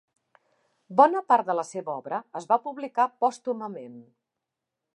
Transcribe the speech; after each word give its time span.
Bona 1.01 1.19
part 1.33 1.51
de 1.51 1.55
la 1.59 1.65
seva 1.71 1.93
obra 2.03 2.21
es 2.39 2.47
va 2.53 2.59
publicar 2.65 3.07
pòstumament. 3.25 4.01